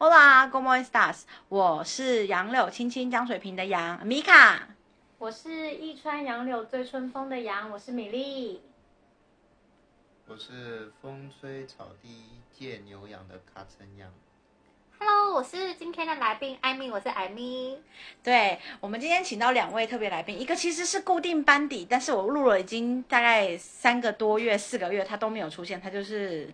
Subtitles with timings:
[0.00, 1.22] Hola，¿cómo estás？
[1.48, 4.68] 我是杨柳青青江水平的杨米卡。
[5.18, 8.62] 我是一川杨柳醉春风的杨，我是米粒。
[10.28, 12.26] 我是风吹草低
[12.56, 14.08] 见牛羊的卡森羊。
[15.00, 17.82] Hello，我是今天的来宾艾米，我是艾米。
[18.22, 26.48] 对我们今天请到两位特别来宾，一个其实是固定班底，但是我录了已经大概三个多月、四个月，他都没有出现，他就是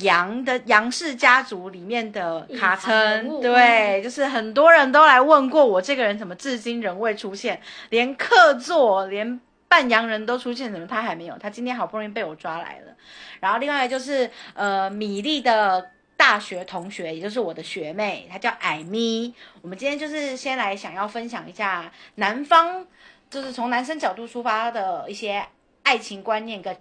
[0.00, 9.40] 杨的杨氏家族里面的卡隐藏人称，对，就是很多人都来问过我这个人怎么至今仍未出现，连客座连。
[9.70, 11.36] 半洋人都出现，怎么他还没有？
[11.36, 12.94] 他今天好不容易被我抓来了。
[13.38, 19.34] 然后另外就是呃，米粒的大学同学，也就是我的学妹，她叫艾咪。
[19.60, 22.86] 我们今天就是先来想要分享一下男方，
[23.28, 25.44] 就是从男生角度出发的一些
[25.82, 26.74] 爱情观念跟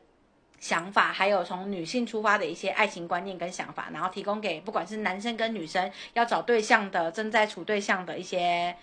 [0.60, 8.76] 想法，还有从女性出发的一些爱情观念跟想法，然后提供给不管是男生跟女生要找对象的、正在处对象的一些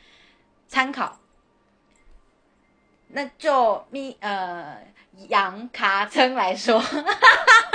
[0.68, 1.18] 参考。
[3.08, 4.78] 那就咪呃
[5.28, 6.82] 杨卡称来说，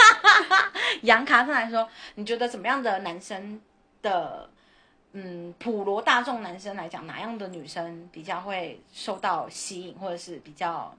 [1.04, 3.62] 杨卡森来说，你觉得怎么样的男生
[4.02, 4.50] 的，
[5.14, 10.94] 嗯，普罗大众男生来讲，哪样的女生比较会受到吸引，或者是比较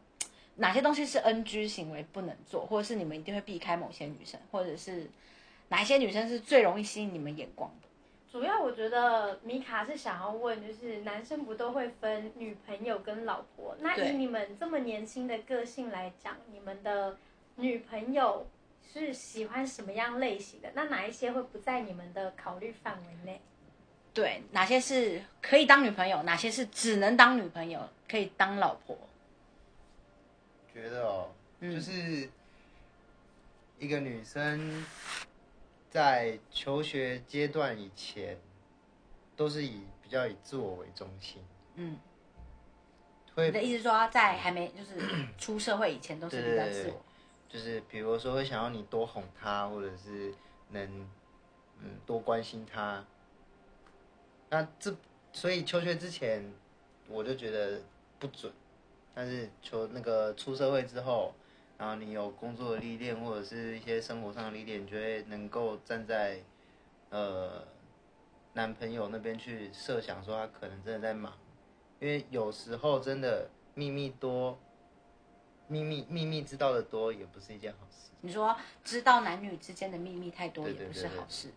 [0.57, 5.09] 哪些东西是 NG 行为不能做，或者是你们一定会避开某些女生，或者是
[5.69, 7.89] 哪一些女生是最容易吸引你们眼光的？
[8.31, 13.75] 主要我觉得米卡是想要问，就是男生不都会分女朋友跟老婆？
[13.81, 17.17] 那以你们这么年轻的个性来讲，你们的
[17.57, 18.47] 女朋友
[18.93, 20.71] 是喜欢什么样类型的？
[20.75, 23.41] 那哪一些会不在你们的考虑范围内？
[24.15, 28.97] 对，哪些是可以当女朋友，哪些是只能当女朋友，可以当老婆？
[30.73, 31.29] 觉得哦，
[31.61, 32.29] 嗯就是
[33.79, 34.85] 一个女生
[35.91, 38.39] 在求学阶段以前，
[39.37, 41.43] 都是以比较以自我为中心，
[41.75, 41.99] 嗯，
[43.37, 44.95] 你的意思说，在还没 就是
[45.39, 47.03] 出社会以前，都是比较自我。
[47.49, 50.33] 就是比如说会想要你多哄她，或者是
[50.69, 51.09] 能
[51.81, 53.05] 嗯多关心她。
[54.51, 54.95] 那这
[55.33, 56.53] 所以求学之前
[57.09, 57.81] 我就觉得
[58.21, 58.53] 不准，
[59.15, 61.35] 但是求那个出社会之后，
[61.79, 66.39] 然后你有工作的历练或者是一些生活上的历练，你就会能够站在
[67.11, 67.65] 呃
[68.53, 71.33] 男朋友那边去设想说他可能真的在忙，
[71.99, 74.59] 因为有时候真的秘密多。
[75.73, 78.11] 秘密秘密知道的多也不是一件好事。
[78.23, 81.49] 你说知道男女之间的秘密太多也不是对对对对好事。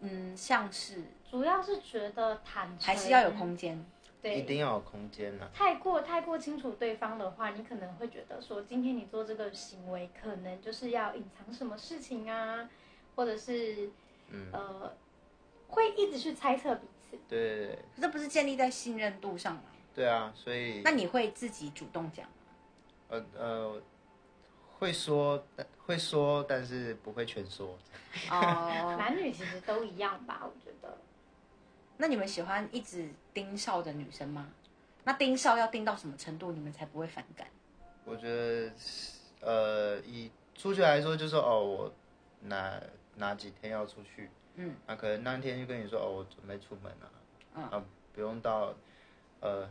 [0.00, 3.84] 嗯，像是主要是觉得坦诚还是要有空间。
[4.22, 12.70] 对，一定要有空间呐、太过太过清楚对方的话，你可能会觉得说，今天你做这个行为，可能就是要隐藏什么事情啊，
[13.16, 13.90] 或者是
[14.28, 14.96] 嗯，呃，
[15.66, 17.18] 会一直去猜测彼此。
[17.28, 19.62] 对对对这不是建立在信任度上吗？
[19.92, 22.32] 对啊，所以那你会自己主动讲吗？
[23.08, 23.82] 呃呃
[24.78, 27.76] 会说，但会说，但是不会全说。
[28.30, 30.96] 哦，男女其实都一样吧，我觉得。
[32.02, 34.48] 那你们喜欢一直盯梢的女生吗？
[35.04, 37.46] 那盯梢要盯到什么程度，你们才不会反感？
[38.04, 38.72] 我觉得
[39.40, 41.94] 呃以出去来说，就说哦我
[42.40, 42.82] 哪
[43.14, 47.12] 哪几天要出去，嗯，那可能那天就跟你说哦我准备出门了、
[47.54, 48.74] 嗯啊，不用到
[49.38, 49.68] 呃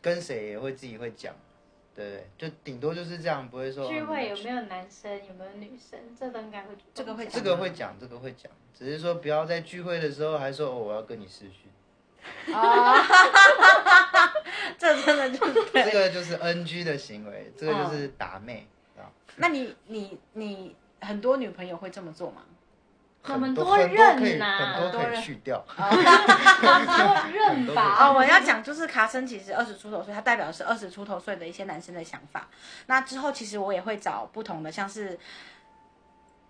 [0.00, 1.34] 跟谁也会自己会讲。
[1.96, 12.94] 对对，就顶多就是这样，不会说聚会有有没有男生，有没有女生，这个应该会这个会讲这个会讲，这个会讲，只是说不要在聚会的时候还说、哦、我要跟你视讯，哦，
[14.78, 15.90] 这真的就是 这。
[15.90, 18.66] 个就是 NG 的行为，这个就是打妹，
[19.36, 22.42] 那你你你很多女朋友会这么做吗？
[23.34, 24.74] 我们很多多很多可以认呐。
[24.76, 25.76] 很多可以去掉， 多
[27.32, 32.48] 认哦，我要讲就是卡森其实二十出头岁，它代表的是二十出头岁的一些男生的想法。
[32.86, 35.18] 那之后其实我也会找不同的，像是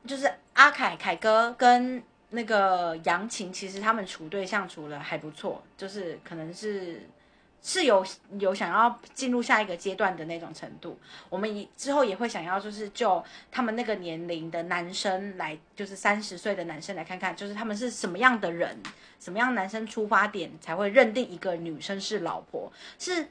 [0.07, 7.09] 就是阿凯凯哥跟那个杨琴，其实他们处对象处的还不错，就是可能是
[7.69, 8.07] 是有
[8.39, 10.97] 有想要进入下一个阶段的那种程度。
[11.29, 18.81] 我们以之后也会想要就是就他们那个年龄的男生来，就是三十岁的男生来看看，就是他们是什么样的人，
[19.19, 22.73] 什么样男生出发点才会认定一个女生是老婆？
[23.01, 23.27] 是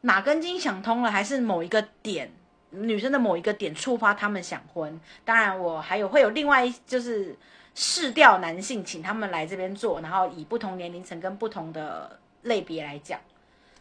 [0.00, 2.32] 哪根筋想通了，还是某一个点，
[2.70, 5.00] 女生的某一个点触发他们想婚？
[5.24, 7.36] 当然，我还有会有另外一就是
[7.76, 13.20] 试调男性，请他们来这边做，然后以不同年龄层跟不同的类别来讲。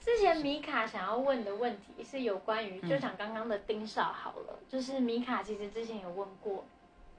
[0.03, 6.65] 之前米卡想要问的问题是有关于，就讲刚刚的丁少好了，就是米卡其实之前有问过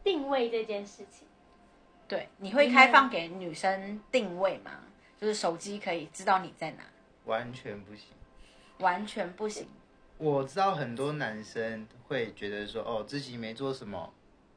[0.03, 1.27] 定位这件事情。
[2.09, 4.73] 对，你会开放给女生定位吗？
[5.17, 6.83] 就是手机可以知道你在哪，
[7.27, 8.09] 完全不行。
[8.79, 9.69] 完全不行。
[10.19, 14.13] 我知道很多男生会觉得说，哦，自己没做什么，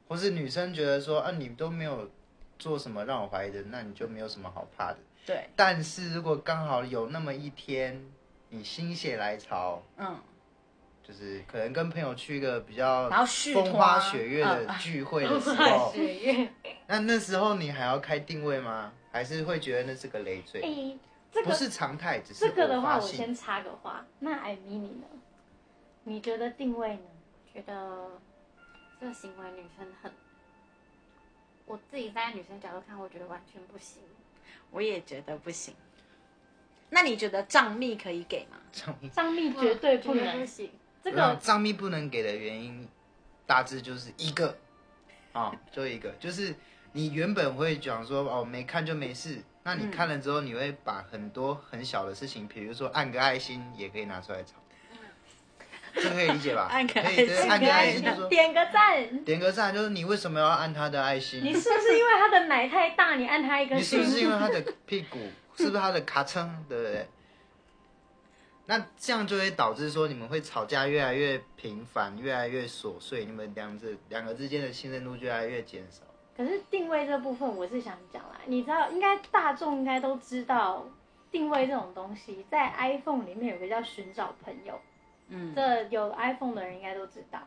[0.08, 2.10] 或是女生觉得说，啊，你都没有
[2.58, 4.98] 做什么让我怀疑的，那你就没有什么好怕的。
[5.24, 8.04] 对，但是如果刚好有那么一天，
[8.50, 10.18] 你心血来潮，嗯，
[11.02, 15.92] 就是可能跟朋友去一个比较然后续风花花雪月嗯的聚会的时候。
[16.86, 18.92] 那那时候你还要开定位吗？
[19.10, 20.60] 还是会觉得那是个累赘？
[20.60, 20.98] 哎，
[21.32, 24.06] 这个不是常态，只是这个的话，我先插个话。
[24.20, 25.06] 那艾米你呢？
[26.04, 27.02] 你觉得定位呢？
[27.52, 28.10] 觉得
[29.00, 30.12] 这个行为女生很，
[31.64, 34.02] 我自己站在女生角度看，我觉得完全不行。
[34.70, 35.74] 我也觉得不行。
[36.90, 38.56] 那你觉得账密可以给吗？
[38.72, 40.46] 账密账密绝对不能不。
[40.46, 40.70] 行。
[41.02, 42.88] 这那个账密不能给的原因，
[43.46, 44.56] 大致就是一个，
[45.32, 46.54] 啊、就一个，就是
[46.92, 54.54] 你原本会讲说哦没看就没事，那你看了之后，你会把很多很小的事情，比如说按个爱心，也可以拿出来吵，
[55.94, 56.66] 这个可以理解吧？
[56.72, 59.24] 按个可以，对爱心按个爱心，点个赞。
[59.24, 61.40] 点个赞，就是你为什么要按他的爱心？
[61.42, 64.30] 你是不是因为他的奶太大，你按他一个你是不是因心？
[64.30, 65.18] 为他的屁股，
[65.56, 67.06] 是不是他的咔称，对不对？
[68.66, 76.02] 那这样就会导致说你们会吵架越来越频繁，越来越琐碎，你们两者两个之间的信任度越来越减少。
[76.36, 80.84] 可是定位这部分，我是想讲啦，你知道，应该大众应该都知道，
[81.30, 84.78] 定位这种东西，在 iPhone 里面有个叫寻找朋友，
[85.28, 87.38] 嗯，这有 iPhone 的人应该都知道。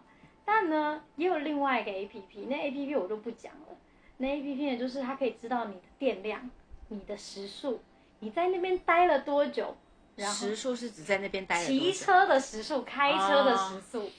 [0.45, 3.77] 但呢，也有另外一个 APP，那 APP 我就不讲了。
[4.17, 6.49] 那 APP 呢，就是它可以知道你的电量、
[6.87, 7.81] 你的时速，
[8.19, 9.75] 你在那边待了多久，
[10.15, 14.09] 然后时速是指在那边待了骑车的时速、开车的时速，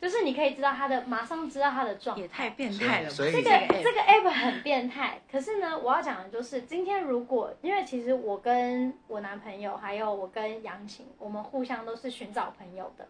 [0.00, 2.22] 就是你可以知道他的，马上知道他的状态。
[2.22, 3.14] 也太变态了吧！
[3.14, 13.08] 所以这个这个这个 app 很变态，可是呢，我要讲的就是，今天如果因为其实我跟我男朋友还有我跟杨晴，我们互相都是寻找朋友的，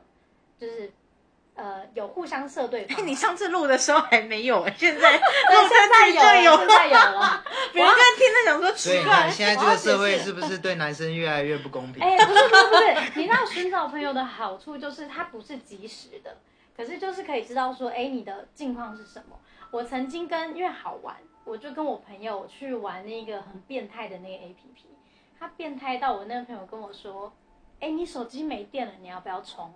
[0.58, 0.92] 就是
[1.54, 2.98] 呃有互相射对方。
[2.98, 5.20] 哎，你上次录的时候还没有， 现在对
[5.62, 7.44] 录现在有了，有现在有了。
[7.72, 12.02] 别人看听着想说奇怪，，现在这个社会是不是对男生越来越不公平？
[12.02, 16.36] 哎、不是不是不是，你知道寻找朋友的好处就是它不是及时的，
[16.76, 19.38] 可是就是可以知道说，哎、你的近况是什么。
[19.70, 24.86] 我曾经跟因为好玩，我就跟我朋友去玩那个很变态的那个 APP，
[25.38, 27.32] 他变态到我那个朋友跟我说，
[27.80, 29.74] 哎、你手机没电了，你要不要充？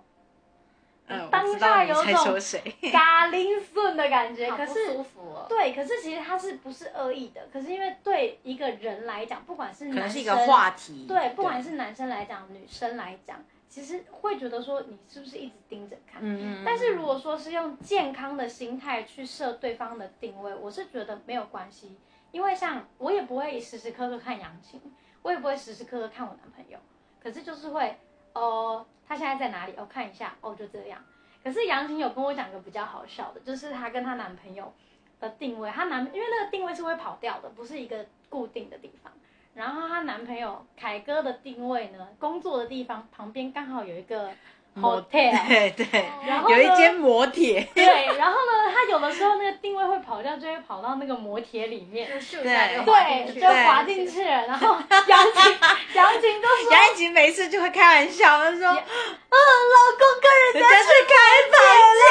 [1.09, 2.39] 嗯，当下有种
[2.93, 5.45] 嘎铃顺的感觉，可是舒服哦。
[5.49, 7.47] 对，可是其实他是不是恶意的？
[7.51, 16.21] 可是因为对一个人来讲，不管是男生可能是一个话题，对，不管是男生来讲，女生来讲，其实会觉得说你是不是一直盯着看。
[16.23, 21.97] 嗯嗯，但是如果说是用健康的心态去设对方的定位，我是觉得没有关系，
[22.31, 24.79] 因为像我也不会时时刻刻看杨晴，
[25.23, 26.77] 我也不会时时刻刻看我男朋友，
[27.21, 27.97] 可是就是会
[28.33, 29.73] 哦，他现在在哪里？
[29.77, 31.01] 哦，看一下，哦，就这样。
[31.43, 34.73] 可是杨晴有跟我讲个比较好笑的，就是她跟她男朋友
[35.19, 39.11] 的定位，她男因为那个定位是会跑掉的，不是一个固定的地方。
[39.53, 44.31] 然后她男朋友凯哥的定位呢，工作的地方旁边刚好有一个
[44.81, 45.03] hotel，
[45.47, 47.85] 对对，然后有一间摩铁，对，
[48.17, 54.23] 然后呢，他有的时候那个定位会跑掉，就会跑到那个摩铁里面，就咻一下就滑对，就滑进去。
[54.23, 54.77] 然后
[55.07, 55.57] 杨景，
[55.93, 61.13] 杨景都说，杨一吉每次就会开玩笑，他说：“嗯， 老公跟人家去开
[61.51, 61.57] 房
[61.99, 62.03] 间。”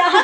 [0.00, 0.18] 然后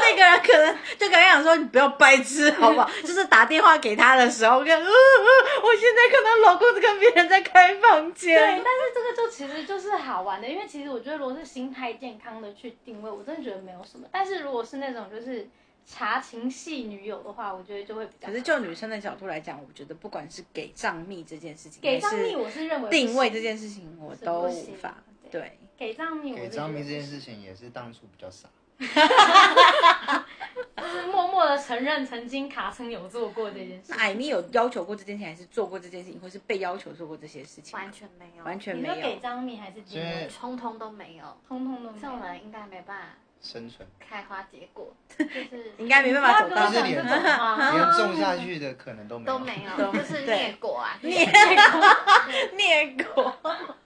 [0.00, 5.28] 那个人可能就跟他讲说：“你不要白痴好不好？” 就是打电话给他的时候，跟嗯嗯，
[5.62, 14.06] 我现在看到老公跟别人在开房间对，但是这个就其实就是好玩的，因为其实我觉得如果是心态健康的去定位，我真的觉得没有什么。
[14.12, 15.48] 但是如果是那种就是
[15.86, 24.96] 查情系女友的话，我觉得就会比较可是就女生的角度来讲，我觉得不管是给账密这件事情，给账密，我是认为是定位这件事情，我都无法。
[25.30, 28.86] 对对，给账密，我给账密这件事情也是当初比较傻，就
[30.86, 33.96] 是默默的承认曾经卡曾有做过这件事那。
[33.96, 37.76] 艾米有要求过这件事情，还是做过这件事情，或是被要求做过这些事情？
[37.78, 39.18] 完全没有，完全没你说给。
[39.18, 40.26] 张米还是金所以？
[40.28, 41.24] 通通都没有。
[41.48, 43.06] 通通都没有这种人应该没办法
[43.40, 49.38] 生存开花结果，就是应该没办法走到不要跟我讲这种话连种下去的可能都没有。
[49.38, 51.26] 都没有，就是孽果啊，孽
[52.56, 53.36] 孽果。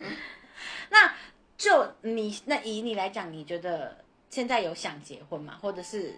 [0.90, 1.12] 那
[1.56, 5.58] 就你那以你来讲，你觉得现在有想结婚吗？
[5.60, 6.14] 或者是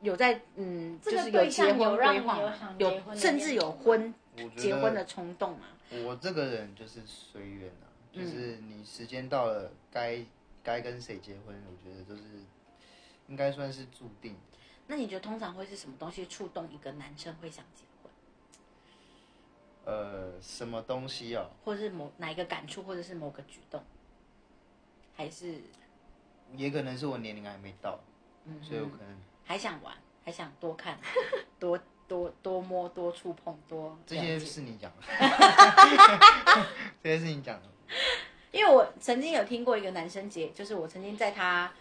[0.00, 2.78] 有在嗯，这个就是有结婚对象有让规划有想？
[2.78, 5.66] 结婚的甚至有婚我觉结婚的冲动吗？
[6.04, 10.18] 我这个人就是随缘啊，嗯就是你时间到了，该
[10.62, 12.22] 该跟谁结婚，我觉得就是
[13.28, 14.36] 应该算是注定。
[14.88, 18.10] 那你觉得通常会是什么东西触动一个男生会想结婚，
[19.84, 21.48] 呃，什么东西哦？
[21.64, 23.82] 或者是某哪一个感触，或者是某个举动，
[25.14, 25.60] 还是
[26.56, 27.98] 也可能是我年龄还没到，
[28.62, 29.94] 所以我可能还想玩，
[30.24, 30.98] 还想多看，
[31.58, 35.06] 多多多摸，多触碰，多这些是你讲的，
[37.02, 37.68] 这些是你讲的。
[38.50, 41.72] 因为我曾经有听过一个男生节，就是我曾经在他，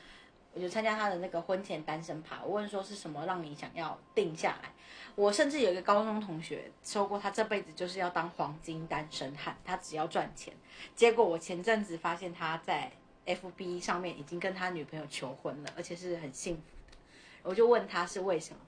[0.54, 4.72] 我就参加他的那个婚前单身趴，我问说是什么让你想要定下来。
[5.16, 10.54] 我甚至有一个高中同学说过，他这辈子就是要当黄金单身汉，他只要赚钱。
[10.96, 12.90] 结果我前阵子发现他在
[13.25, 16.62] FB 上面已经跟他女朋友求婚了，而且是很幸福
[16.92, 16.98] 的。
[17.44, 18.60] 我就问他是为什么，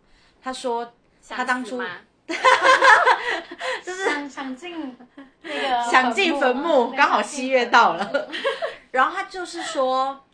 [0.41, 0.93] 他说
[1.27, 1.81] 他当初
[3.83, 4.97] 就是想想进
[5.41, 8.29] 那个 想进坟墓，刚好七月到了。
[8.91, 10.25] 然后他就是说，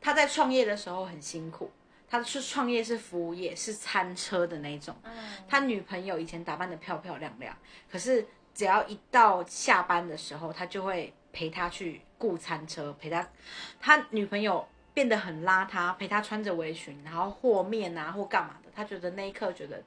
[0.00, 1.70] 他在创业的时候很辛苦，
[2.08, 4.94] 他是创业是服务业，是餐车的那种。
[5.02, 5.12] 嗯，
[5.48, 7.56] 他女朋友以前打扮的漂漂亮亮，
[7.90, 13.28] 可是只要一到下班的时候，他就会陪他去雇餐车，陪他。
[13.80, 14.64] 他女朋友
[14.94, 18.70] 变得很邋遢，陪他穿着围裙，然后和面啊或干嘛的。
[18.72, 19.82] 他觉得那一刻觉得，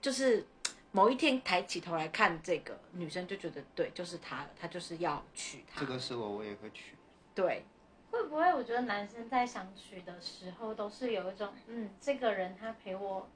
[0.00, 0.46] 就是
[0.92, 5.80] 某一天抬起头来看这个女生，就觉得对，就是他了，他就是要娶她。
[5.80, 6.94] 这个是我，我也会娶。
[7.34, 7.64] 对，
[8.12, 8.54] 会不会？
[8.54, 13.28] 我觉得男生在想娶的时候，都是有一种，嗯，这个人他陪我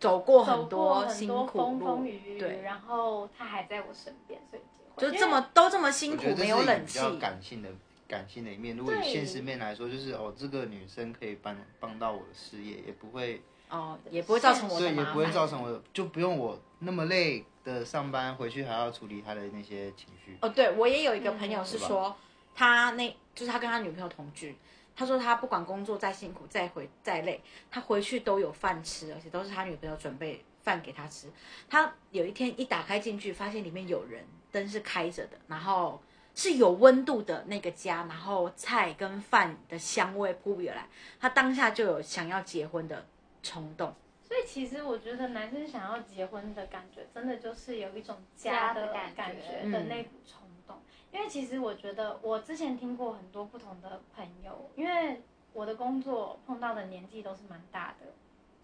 [0.00, 4.62] 走过很多很辛苦多风风雨雨，对，然后他还在我身边，所以。
[4.96, 7.68] 就这么都这么辛苦没有冷气，比较感性的
[8.06, 8.76] 感性的一面。
[8.76, 15.32] 如果以现实面来说，就是哦，这个女生可以帮帮到我的事业，也不会，哦，也不会造成我的麻所以也不会。
[15.32, 20.36] 造成我就不用我那么累的上班，回去还要处理她的那些情绪。
[20.40, 22.14] 哦，对我也有一个朋友嗯是说，
[22.54, 24.54] 他那就是他跟他女朋友同居，
[24.94, 31.28] 他说他不管工作再辛苦再回再累，他回去都有饭吃，而且都是他女朋友准备饭给他吃。
[31.68, 34.24] 他有一天一打开进去，发现里面有人，
[34.54, 36.00] 灯是开着的，然后
[36.32, 43.04] 是有温度的那个家，然后菜跟饭的香味扑鼻而来，他当下就有想要结婚的
[43.42, 43.92] 冲动。
[44.22, 50.76] 所以其实我觉得男生想要结婚的感觉，真的就是有一种家的感觉的那股冲动。
[51.12, 55.20] 因为其实我觉得我之前听过很多不同的朋友，因为
[55.52, 58.06] 我的工作碰到的年纪都是蛮大的，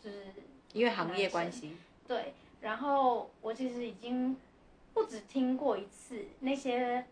[0.02, 0.26] 就是
[0.72, 1.76] 因为行业关系，
[2.08, 4.36] 对，然后我其实已经
[4.92, 7.06] 不止听过一次那些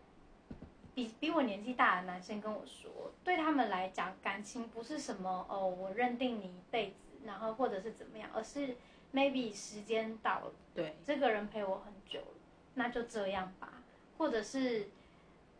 [0.93, 6.95] 比比我年纪大的男生跟我说，对他们来讲，感情不是什么哦，我认定你一辈子，
[7.25, 8.75] 然后或者是怎么样，而是
[9.13, 12.37] maybe 时间到了，对，这个人陪我很久了，
[12.75, 13.81] 那就这样吧，
[14.17, 14.89] 或者是。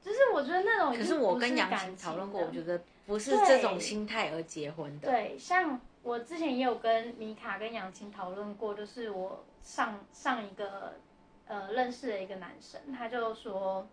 [0.02, 5.10] 就是我觉得那种已可是我跟杨感琴讨论过，我觉得不是这种心态而结婚的。
[5.10, 10.94] 对，像我之前也有跟米卡跟杨琴讨论过，就是我上上一个
[11.50, 13.86] 呃认识的一个男生，他就说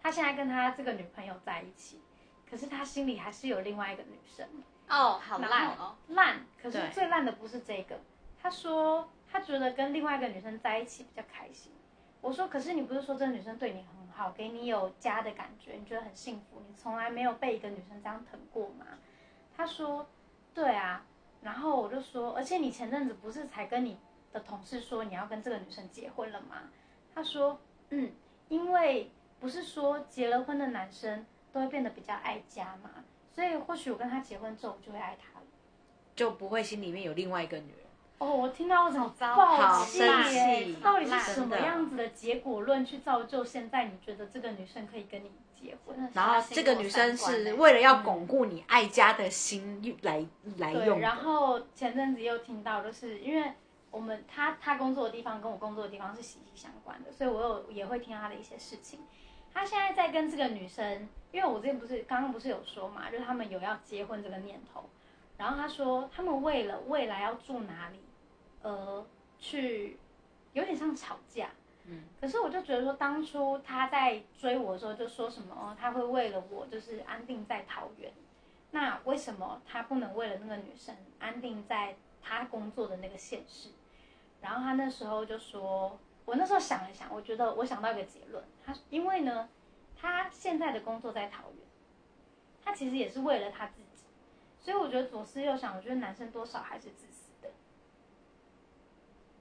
[0.00, 2.00] 他现在跟他这个女朋友在一起，
[2.48, 4.46] 可是他心里还是有另外一个女生，
[4.88, 5.96] 哦，好烂哦。
[6.08, 6.46] 烂。
[6.62, 7.98] 可是最烂的不是这个，
[8.40, 11.72] 他说他觉得跟另外一个女生在一起比较开心。
[12.20, 18.86] 我说，可是你不是说这个女生对你很好，给你有家的感觉，你觉得很幸福，你从来没有被一个女生这样疼过吗？
[19.56, 20.06] 他说，
[20.54, 21.04] 对啊。
[21.42, 23.98] 然后我就说，而且你前阵子不是才跟你
[24.34, 26.56] 的同事说你要跟这个女生结婚了吗？
[27.14, 27.58] 他说，
[27.90, 28.10] 嗯，
[28.48, 32.90] 因为不是说结了婚的男生都会变得比较爱家嘛，
[33.32, 35.46] 所以或许我跟他结婚之后，我就会爱他了。
[36.16, 37.78] 就不会心里面有另外一个女人。
[38.18, 40.64] 哦，我听到我怎么糟爆好气生耶！
[40.64, 46.10] 气到底是什么样子的结果论去造就现在你觉得这个女生可以跟你结婚？
[46.14, 50.24] 然后这个女生是为了要巩固你爱家的心来
[50.58, 51.00] 来用。
[51.00, 53.52] 然后前阵子又听到，就是因为
[53.94, 58.98] 我们他他工作的地方跟我工作的地方是息息相关的，所以我有也会听他的一些事情。
[59.52, 64.84] 他现在在跟这个女生，因为我之前不是刚刚不是有说嘛，就是他们有要结婚这个念头，
[65.36, 68.00] 然后他说他们为了未来要住哪里，
[68.62, 69.06] 呃，
[69.38, 69.96] 去
[70.54, 71.50] 有点像吵架。
[71.86, 78.12] 嗯，可是我就觉得说，当初他在追我的时候就说什么哦，他会为了我就是安定在桃园，
[78.72, 83.68] 那为什么他不能为了那个女生安定在他工作的那个县市？
[84.44, 89.48] 然后他那时候就说，我那时候想了想，我觉得我想到一个结论，他因为呢，
[89.96, 91.66] 他现在的工作在桃园，
[92.62, 94.04] 他其实也是为了他自己，
[94.60, 97.48] 所以我觉得左思右想，我觉得男生多少还是自私的。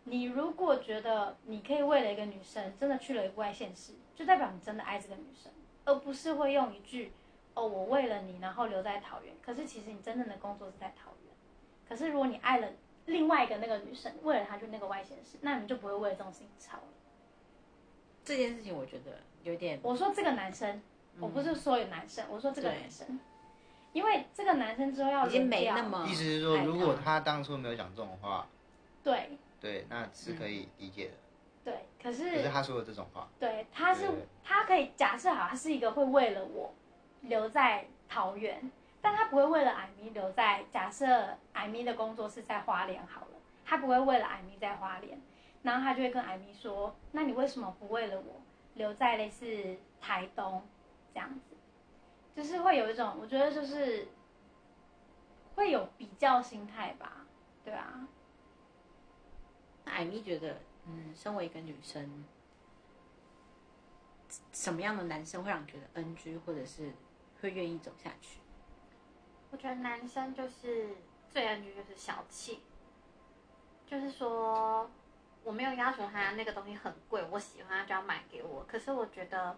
[0.06, 5.52] 你如果觉得你可以为了一个女生真的去了一个外县市，就代表你真的爱这个女生，
[5.84, 7.12] 而不是会用一句
[7.56, 11.36] “哦，我为了你然后留在桃园”，可是其实你真正的工作是在桃园。
[11.86, 12.70] 可是如果你爱了
[13.06, 16.84] 另外一个那个女生为了他去那个外县市，那你们就不会为了这种事情吵了。
[18.24, 20.82] 这件事情我觉得有点，我说这个男生，
[21.20, 23.20] 我不是说有男生，我说这个男生，
[23.92, 28.48] 因为这个男生之后要已经没那么意思是说，爱如果他当初没有讲这种话，
[29.04, 29.30] 对。
[29.60, 31.14] 对，那是可以理解的。
[31.64, 34.28] 对，可是可是是他说的这种话，对他是对。
[34.44, 36.74] 他可以假设好，他是一个会为了我
[37.22, 38.70] 留在桃园，
[39.04, 43.28] 但他不会为了艾米留在假设艾米的工作是在花莲好了，
[43.66, 45.22] 他不会为了艾米在花莲，
[45.62, 48.42] 然后他就会跟艾米说，那你为什么不为了我
[48.76, 50.66] 留在类似台东
[51.14, 51.56] 这样子？
[52.34, 54.08] 就是会有一种，我觉得就是
[55.54, 57.26] 会有比较心态吧，
[57.66, 58.08] 对啊，
[59.84, 62.24] 艾米觉得，嗯，身为一个女生，
[64.54, 66.94] 什么样的男生会让你觉得 NG，或者是
[67.42, 68.40] 会愿意走下去？
[69.54, 70.96] 我觉得男生就是
[71.30, 72.64] 最 NG 就是小气，
[73.86, 74.90] 就是说
[75.44, 78.66] 我没有要求他那个东西很贵，我喜欢他就要买给我。
[78.68, 79.56] 可是我觉得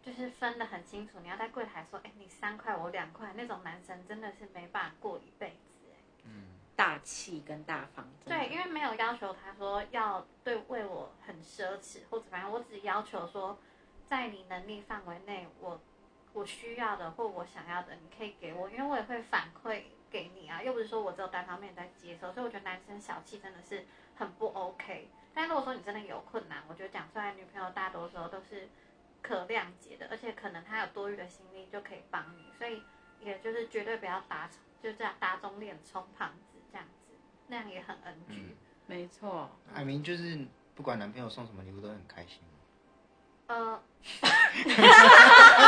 [0.00, 5.80] 就是分得很清楚，你要在柜台说，哎，你三块我两块，那种男生真的是没办法过一辈子。
[6.24, 6.44] 嗯
[6.76, 13.58] 大气跟大方，对，因为没有要求他说要对为我很奢侈或怎么样，我只要求说，
[14.08, 15.80] 在你能力范围内，我
[16.32, 23.86] 我需要的或我想要的，你可以给我，因为我也会反馈给你啊，又不是说我只有单方面在接受，所以我觉得男生小气真的是
[24.16, 25.08] 很不 OK。
[25.34, 28.68] 但如果说你真的有困难，我觉得讲出来，女朋友大多时候都是
[29.22, 32.82] 可谅解的，而且可能她有多余的心力就可以帮你，所以
[33.20, 34.48] 也就是绝对不要打
[34.82, 37.14] 就这样打肿脸充胖子这样子，
[37.48, 38.16] 那样也很 NG。
[38.28, 38.50] 嗯，
[38.86, 39.50] 没错。
[39.74, 42.40] 艾明就是不管男朋友送什么礼物都很开心。
[43.46, 43.82] 呃，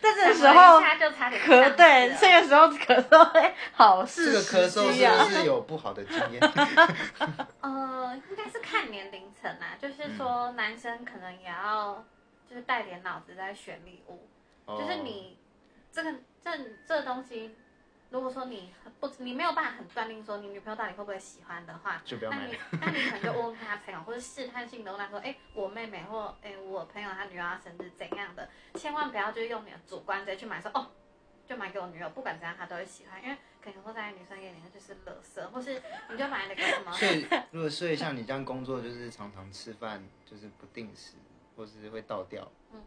[0.00, 6.40] 在这个时候咳，对，这个时候咳嗽会好这事个咳嗽是不是有不好的经验？
[7.60, 12.04] 呃，应该是看年龄层啊，就是说男生可能也要
[12.48, 14.26] 就是带点脑子在选礼物，
[14.64, 15.36] 哦就是你
[15.92, 16.50] 这个这
[16.86, 17.54] 这东西，
[18.10, 30.90] 如果说你很不你没有办法很断定说你女朋友到底会不会喜欢的话，就不要买那你那你可能就问问看他朋友，或者试探性的问他说，哎、我妹妹或哎、我朋友她女儿要生日怎样的，千万不要就是用你的主观直接去买说哦。
[31.46, 41.14] 就买给我女友，不管怎样她都会喜欢，因为可能会在女生眼里那就是垃圾，或是你就买那个什么，所以 如果所以像你这样工作，就是常常吃饭就是不定时，
[41.56, 42.46] 或是会倒掉。
[42.72, 42.82] 嗯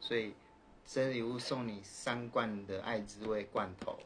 [0.00, 0.34] 所以
[0.84, 3.96] 生日礼物送你三罐的爱滋味罐头。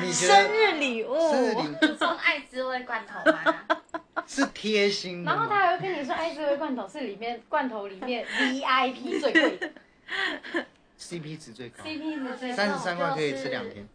[0.00, 1.58] 你觉生日礼物，生日礼
[1.92, 3.60] 物送爱滋味罐头吗？
[4.26, 5.60] 是贴心的然后他吗？
[5.60, 9.70] 还会跟你说，爱滋味罐头是里面罐头里面 VIP 最贵的
[10.98, 13.86] CP 值最高，，CP 值最高三十三块可以吃两天，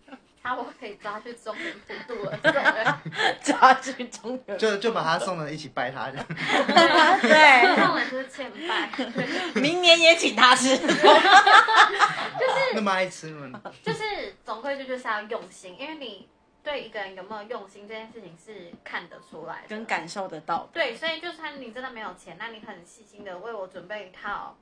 [0.44, 2.36] 差不多可以抓去中原普渡了，
[3.44, 6.10] 抓去中原，就就把他送了，一起拜他。
[6.10, 8.90] 对，这种人就是欠拜。
[9.62, 10.76] 明年也请他吃。
[10.76, 13.62] 就是那么爱吃吗？
[13.84, 16.28] 就是总归就就是要用心，因为你
[16.64, 20.68] 对一个人有没有用心这件事情是看得出来的，跟感受得到。
[20.74, 24.58] 对，所以就算你真的没有钱，那你很细心的为我准备一套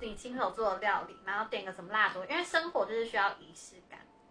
[0.00, 3.81] 你亲手做的料理，然后点个什么蜡烛，因为生活就是需要仪式感，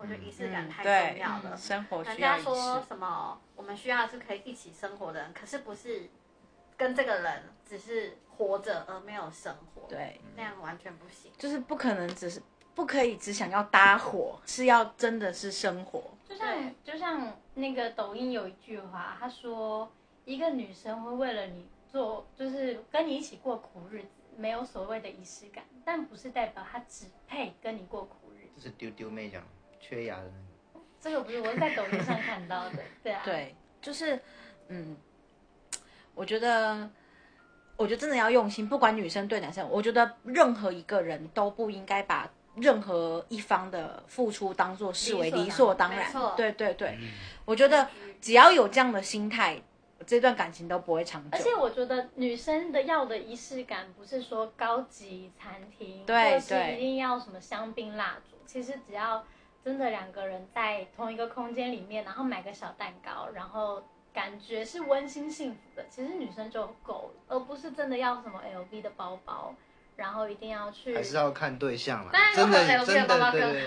[0.02, 1.56] 我觉得仪式感太重要了。
[1.56, 2.84] 生活人需要仪家说。
[2.88, 3.40] 什么？
[3.56, 6.10] 我们需要是可以一起生活的人，可是不是
[6.76, 11.32] 跟这个人只是活着而没有生活。，对，那样完全不行。
[11.38, 12.42] 就是不可能只是
[12.74, 16.04] 不可以只想要搭伙，是要真的是生活。
[16.28, 19.92] 就像就像那个抖音有一句话，他说
[20.26, 28.52] 一个女生会为了你做，就是跟你一起过苦日子，没有所谓的仪式感，但不是代表她只配跟你过苦日子。
[28.56, 29.44] 这是丢丢妹讲
[29.82, 30.86] 缺牙的那个。
[31.02, 34.18] 这个不是我是在抖音上看到的， 对啊，，对，就是
[34.70, 34.96] 嗯，
[36.16, 36.90] 我觉得。
[37.78, 46.34] 我觉得真的要用心，不管女生对男生，我觉得任何一个人都不应该把任何一方的付出当做视为理理所所当当然然没错。
[46.38, 46.96] 对对对，
[47.44, 47.88] 我觉得
[48.20, 49.60] 只要有这样的心态，
[50.06, 51.30] 这段感情都不会长久。
[51.32, 58.38] 而且我觉得女生的要的仪式感，不是说高级餐厅，对或是一定要什么香槟蜡烛。
[58.46, 59.26] 其实只要
[59.64, 69.54] 真的两个人在同一个空间里面，然后买个小蛋糕，然后感觉是温馨幸福的，其实女生就够了，而不是真的要什么 LV 的包包，
[70.02, 73.62] 然后一定要去还是要看对象啦当然，真的真的对对对，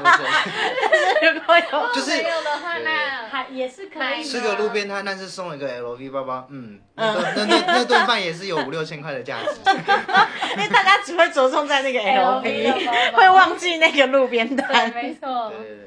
[0.00, 0.22] 我觉
[1.20, 1.92] 得如果有。
[1.92, 4.24] 就是没有的话，那还也是可以。
[4.24, 9.50] 吃个路边摊，但是送了一个 LV 包包，嗯，那那那那顿饭也是有五六千块的价值。
[10.56, 14.90] 因为大家只会着重在那个 LV 会忘记那个路边对，摊。
[14.94, 15.50] 没错。
[15.50, 15.58] 对。
[15.58, 15.86] 对对，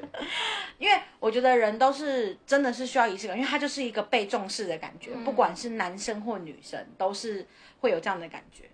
[0.78, 5.24] 因为我觉得人都是真的是需要仪式感，因为它就是一个被重视的感觉，嗯。
[5.24, 7.44] 不管是男生或女生，都是
[7.80, 8.64] 会有这样的感觉，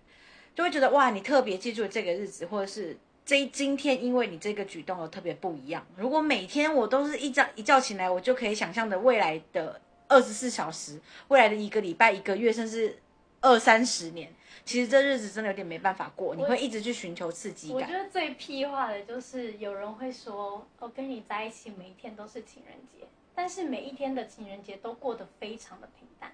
[0.54, 5.86] 就会觉得哇，你特别记住这个日子，或者是这今天因为你这个举动而特别不一样。
[5.96, 12.98] 如果每天我都是一觉一觉醒来，我就可以想象的未来的二十四小时，未来的一个礼拜、一个月，甚至
[13.40, 14.32] 二三十年。
[14.62, 17.76] 其实这日子真的有点没办法过，你会一直去寻求刺激感。
[17.76, 26.32] 我觉得最屁话的就是有人会说，我、跟你在一起每一天都是情人节，但是每一天的情人节都过得非常的平淡，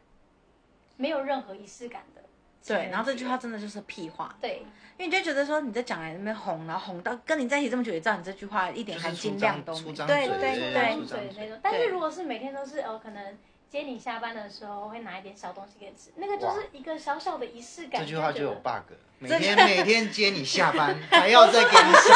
[0.96, 2.22] 没有任何仪式感的。
[2.66, 4.34] 对，然后这句话真的就是屁话。
[4.40, 4.64] 对，
[4.98, 10.06] 因为你就觉得说你在讲来那边红，然后红到跟你在一起这么久，也知道你这句话一点含金量都没有。
[10.06, 10.96] 对对对对对
[11.36, 11.58] 那种。
[11.62, 13.38] 但是如果是每天都是哦，可能
[13.70, 18.00] 接你下班的时候会拿一点小东西给你吃，那个就是一个小小的仪式感。
[18.00, 18.92] 这句话就有 bug。
[19.18, 22.10] 每天每天接你下班， 还要再给你洗。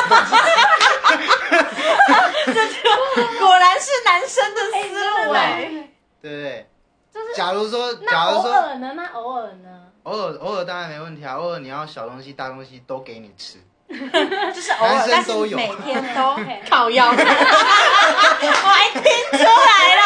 [2.45, 2.59] 这就？
[3.39, 5.89] 果然是男生的思路哎、哎，
[6.21, 6.67] 对不对？
[7.13, 8.93] 就是假如说，那偶假如说，尔呢？
[8.95, 9.80] 那偶尔呢？
[10.05, 13.59] 偶尔偶尔当然没问题啊，偶尔你要小东西大东西都给你吃，
[13.89, 16.37] 就是偶尔，男但是生都有每天都
[16.69, 17.11] 靠腰。
[17.13, 20.01] 我还听出来了。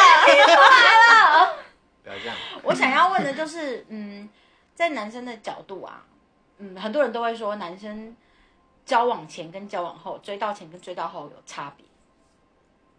[2.03, 2.37] 不要这样。
[2.63, 4.29] 我想要问的就是，嗯，
[4.75, 6.05] 在男生的角度啊，
[6.59, 8.17] 嗯，很多人都会说，男生
[8.85, 11.87] 交往前跟交往后，追到前跟追到后有差别。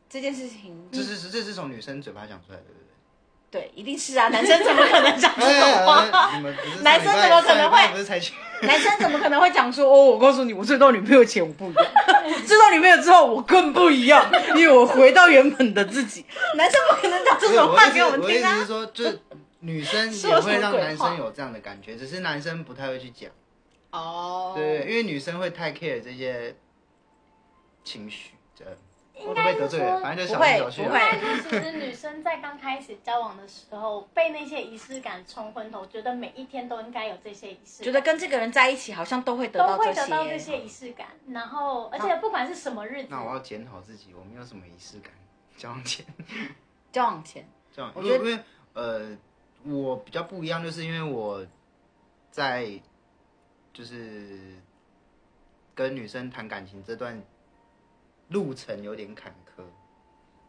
[0.08, 2.85] 这件事情，这是这是从女生嘴巴讲出来的，对不对？
[3.56, 6.06] 对，一定是啊，男生怎么可能讲这哎种话？
[6.82, 7.80] 男生怎么可能会？
[8.62, 10.04] 男生怎么可能会讲说哦？
[10.08, 11.86] 我告诉你，我追到女朋友前我不一样，
[12.46, 16.26] 追到女朋友之后我更不一样，因为我回到原本的自己。
[16.58, 18.66] 男生不可能讲这种话给我们听啊我意思是！
[18.66, 19.20] 说，就是
[19.62, 23.30] 女生也会让男生有这样的感觉，只是男生不太会去讲。
[23.92, 26.54] 哦，对，因为女生会太 care 这些
[27.86, 28.76] 情绪，这我都
[29.18, 30.88] 应该得罪人，反正就小不会情小绪啊。
[30.88, 40.60] 不会但是其实女生在刚开始交往的时候，被那些仪式感冲昏头，觉得每一天都应该有这些仪式感，觉得跟这个人在一起好像都会得到这会得到这些。
[40.60, 41.08] 仪式感。
[41.30, 45.12] 然后，而且不管是什么日子，那我要检讨自己，我没有什么仪式感，
[45.58, 46.06] 交往前
[46.92, 49.18] 交往前，交往，我觉得因为因为呃，
[49.64, 51.46] 我比较不一样，就是因为我
[52.32, 52.70] 在
[53.74, 54.56] 就是
[55.74, 57.22] 跟女生谈感情这段
[58.30, 59.62] 路程有点坎坷，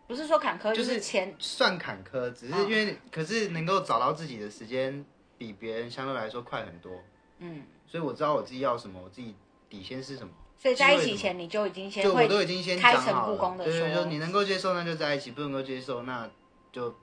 [0.06, 5.04] 不是说坎坷，就就是是前算坎坷，只是因为、可是能够找到自己的时间
[5.36, 6.92] 比别人相对来说快很多，
[7.38, 9.34] 嗯，所以我知道我自己要什么，我自己
[9.68, 10.32] 底线是什么。
[10.58, 16.30] 所以在一起前你就已经先就我都已经先开诚布公的说对对，就你能够接受那就在一起，不能够接受那
[16.72, 16.94] 就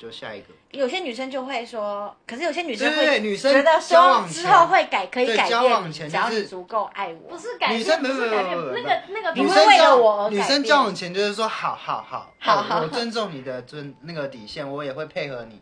[0.00, 0.46] 就下一个。
[0.70, 7.30] 有些女生就会说，可是有些女生对对对会女生觉得交往之后会改，可以对改交往变你，前就是只要你足够爱我。
[7.30, 15.60] 不是改女生变，不是改变，没有没有没有那个那个不女生会为了交我而改女生交往前就是说好好好，好好我我尊重你的尊那个底线，我也会配合你。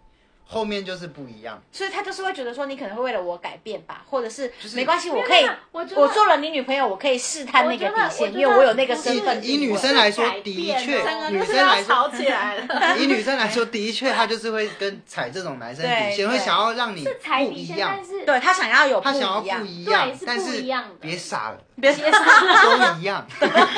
[0.50, 12.96] 后面就是不一样，所以他就是会觉得说，你可能会为了我改变吧，或者是就是没关系，我可以，我我做了你女朋友，我可以试探那个底线，因为我有那个身份以 以女生来说，的确哦，女生来说，起来了。
[12.98, 23.26] 以女生来说，的确她就是会跟踩这种男生底线，会想要让你不一，样但，是对他想要有她想要不，一样但是不一样的别傻了，别傻了都一样。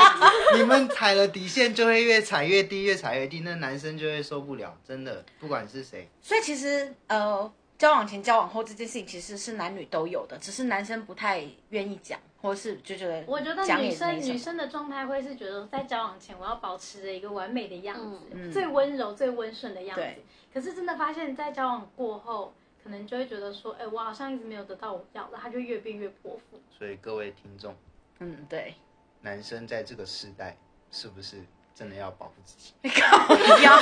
[0.56, 6.08] 你们踩了底线，就会越踩越低，越踩越低，那男生就会受不了，真的，不管是谁。
[6.22, 6.59] 所以其实
[7.06, 20.24] 呃，交往前、交往后这件事情其实是男女都有的，只是男生不太愿意讲，或是就觉得我觉得女生女生的状态会是觉得在交往前我要保持着一个完美的样子，嗯最温柔、最温顺的样子对。
[20.52, 26.60] 可是真的发现，在交往过后，可能就会觉得说，哎、我好像一直没有得到我要的，他就越变越泼妇。
[26.76, 27.74] 所以各位听众，
[28.18, 28.74] 嗯，对，
[29.20, 30.56] 男生在这个时代
[30.90, 31.36] 是不是
[31.80, 32.74] 真的要保护自己？
[32.82, 33.78] 你 靠腰，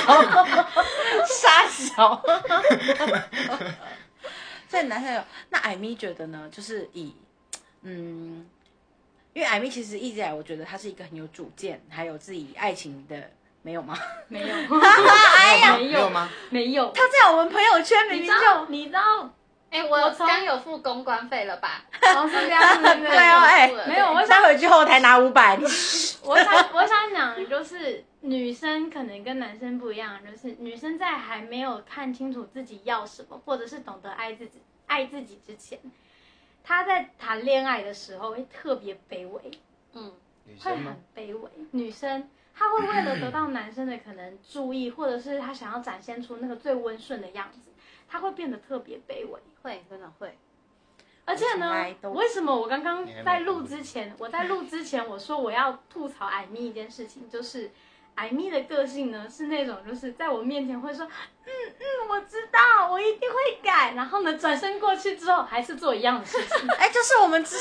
[1.27, 2.23] 傻小。
[4.69, 6.47] 所以男生有，那艾米觉得呢？
[6.49, 7.13] 就是以，
[7.81, 8.47] 嗯，
[9.33, 13.31] 因为艾米其实一直以来，我觉得他是一个很有主见，还有自己爱情的，
[13.63, 13.97] 没有吗？
[14.29, 14.47] 没有，
[15.37, 16.29] 哎呀没有吗？
[16.49, 16.89] 没有。
[16.93, 18.65] 他在我们朋友圈明明就。
[18.69, 19.29] 你知道，
[19.71, 21.85] 哎、我刚有付公关费了吧？
[22.15, 25.55] 哦，是这样子， 对哦哎没有，我待想，回去后台拿五百。
[26.23, 35.79] 我想，我想讲，就是女生可能跟男生不一样，就是女生在还没有看清楚自己要什么，或者是懂得爱自己、爱自己之前，
[36.63, 39.51] 她在谈恋爱的时候会特别卑微，
[39.93, 40.11] 嗯，
[40.59, 40.83] 会很？
[41.15, 41.49] 卑微。
[41.71, 47.71] 女生她会为了得到男生的可能注意，或者是她想要展现出那个最温顺的样子，
[48.07, 49.39] 她会变得特别卑微。
[49.61, 50.37] 会真的会，
[51.25, 57.71] 而且呢，为什么我刚刚在录之前，我在录之前我说我要吐槽艾米一件事情，就是
[58.15, 66.67] 艾米的个性呢是那种就是在我面前会说，嗯嗯，我知道，我一定会改，然后呢转身过去之后还是做一样的事情。
[66.77, 67.55] 哎，就是我们之，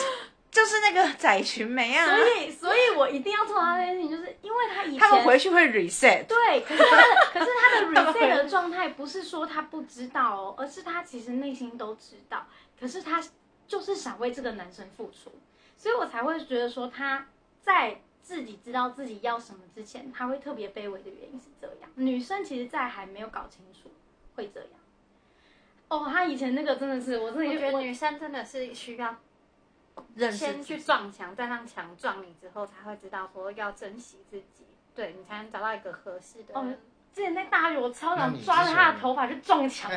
[0.51, 6.27] 就是那个仔裙没啊，所以，所以我一定要做到这件事情，就是因为他以前他们回去会 reset。
[6.27, 12.47] 对，可是他的，可 是他的 reset 的状态不是说他不知道哦，而是他其实内心都知道，
[12.81, 13.23] 可是他
[13.67, 15.31] 就是想为这个男生付出，
[15.77, 17.27] 所以我才会觉得说他
[17.61, 21.91] 在自己知道自己要什么之前，他会特别卑微的原因是这样。
[21.95, 23.91] 女生其实，在还没有搞清楚
[24.35, 24.71] 会这样。
[25.89, 29.17] 哦，他以前那个真的是，我真的觉得女生真的是需要
[30.15, 36.75] 认识先去撞墙，再让墙撞你之后，才会知道说要珍惜自己，对你才能找到一个合适的哦。
[37.13, 39.91] 之前在大学，我超想抓着他的头发去撞墙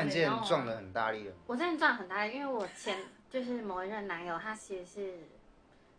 [0.44, 2.98] 撞的很大力了，我真的撞很大力，因为我前
[3.30, 5.20] 就是某一任男友，他其实是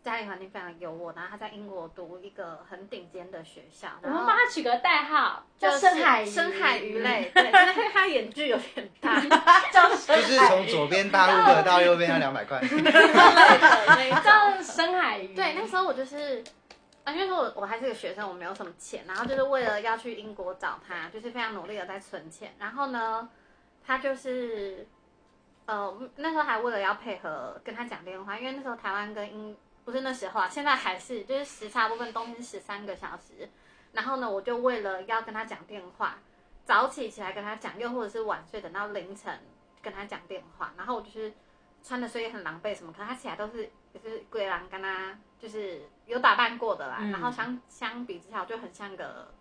[0.02, 6.26] 家庭环境非常优渥，然后他在英国读一个很顶尖的学校，我们帮他取个代号，叫就是深海鱼。
[6.26, 9.20] 深海鱼类，对，因为他眼距有点大，
[9.70, 12.60] 叫深就是从左边大陆客到右边要两百块，
[14.24, 15.34] 叫深海鱼。
[15.36, 16.42] 对，那时候我就是，
[17.04, 22.52] 啊，因为说我我还是个学生，我没有什么钱，然后就是为了要去英国找他，就是非常努力的在存钱。
[22.58, 23.28] 然后呢，
[23.86, 24.84] 他就是，
[25.66, 33.48] 呃，那时候还为了要配合跟他讲电话，因为那时候台湾跟英不是那时候啊，现在还是就是时差部分，冬天是十三个小时。
[33.92, 36.18] 然后呢，我就为了要跟他讲电话，
[36.64, 39.38] 早起起来跟他讲，又或者是晚睡等到凌晨
[39.82, 41.32] 跟他讲电话，然后我就是
[41.82, 49.34] 穿的睡衣很狼狈什么，可是他起来都是也是鬼狼跟他就是有打扮过的啦，嗯然后相相比之下，我就很像个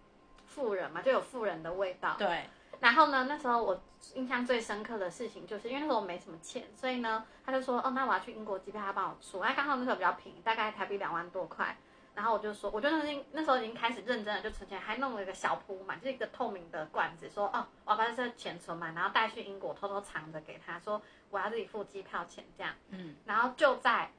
[0.45, 2.15] 富人嘛，就有富人的味道。
[2.17, 2.49] 对，
[2.82, 3.82] 然后呢，那时候我
[4.15, 9.39] 印象最深刻的事情，就是因为那时候我没什么钱，所以呢，他就说，哦，那我要去英国机票，他帮我出。
[9.41, 11.78] 那刚好那时候比较便宜，大概台币两万多块。
[12.13, 22.74] 然后我就说，我就那那时候已经开始认真的就存钱，还弄了一个小铺满，就是一个透明的罐子，说，哦，我要把这钱存满，然后带去英国偷偷藏着给他，说我要自己付机票钱这样。
[22.89, 24.12] 嗯，然后就在，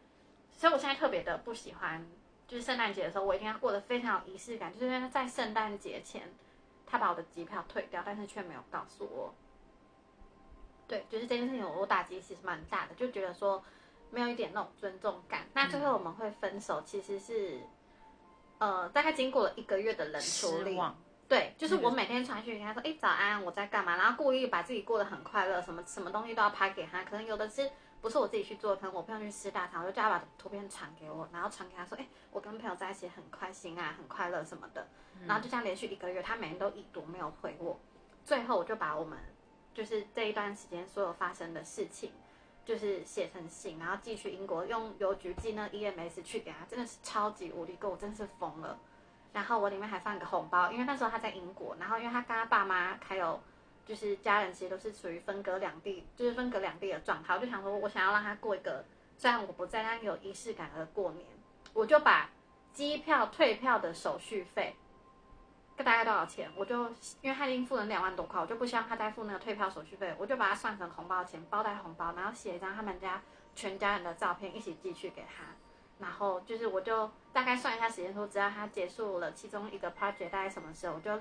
[0.53, 2.07] 所以我现在特别的不喜欢，
[2.48, 6.33] 就是圣诞节的时候，我一定要过得非常有仪式感，就是因为在圣诞节前，
[6.92, 9.35] 他把我的机票退掉，但是却没有告诉我。
[10.87, 13.64] 对，就是这件事情我打击其实蛮大的，就觉得说
[14.11, 15.46] 没有一点那种尊重感。
[15.55, 17.62] 那最后我们会分手，其实是，
[18.59, 20.78] 呃，大概经过了一个月的冷处理。
[21.26, 23.96] 对，就是我每天传讯给他说，哎、早安，我在干嘛？
[23.96, 27.02] 然后故意把自己过得很快乐，什么什么东西都要拍给他。
[27.05, 27.70] 可能有的是
[28.02, 34.86] 不是我自己去做，可能我朋友去吃大餐，我就叫他把图片传给我，然后传给他说，哎、我跟朋友在一起很开心啊，很快乐什么的。
[35.24, 37.78] 然后就这样连续一个月，他每天都已读没有回我。
[38.24, 39.16] 最后我就把我们
[39.72, 42.12] 就是这一段时间所有发生的事情，
[42.64, 48.76] 就是写成信，然后寄去英国，用邮局寄那 EMS 去给他，真的是超级无敌够，我真是疯了。
[49.32, 53.40] 然后我里面还放一个红包，因为那时候他在英国，然后因为他跟他爸妈还有
[53.84, 57.34] 就是家人其实都是处于分隔两地，就是分隔两地的状态。
[57.34, 58.84] 我就想说，我想要让他过一个
[59.16, 61.26] 虽然我不在，但有仪式感的过年，
[61.72, 62.30] 我就把
[62.72, 64.76] 机票退票的手续费，
[65.76, 66.50] 大概多少钱？
[66.56, 66.88] 我就
[67.20, 73.20] 因为他已经付了两万多块，我就不希望他再付那个退票手续费，我就把它算成红包钱，包袋红包，然后写一张他们家
[73.54, 75.44] 全家人的照片一起寄去给他。
[75.98, 81.20] 然后就是我就大概算一下时间，说只要他结束了其中一个 project 大概什么时候，我就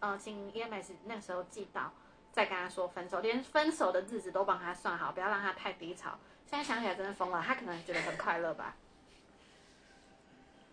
[0.00, 1.92] 呃请 EMS 那时候寄到，
[2.32, 6.18] 再跟他说分手，连分手的日子都帮他算好，不要让他太低潮。
[6.46, 8.76] 现在想起来真的疯了，他可能觉得很快乐吧。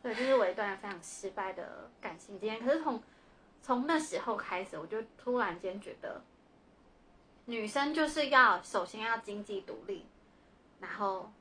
[0.02, 2.60] 对，这是我一段非常失败的感情经验。
[2.60, 3.04] 可是从
[3.62, 6.22] 从那时候开始，我就突然间觉得，
[7.46, 10.06] 女生就是要首先要经济独立，
[10.80, 11.32] 然后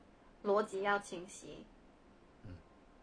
[0.43, 1.65] 逻辑要清晰。